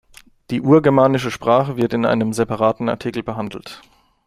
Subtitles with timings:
[0.49, 3.83] Die urgermanische Sprache wird in einem separaten Artikel behandelt.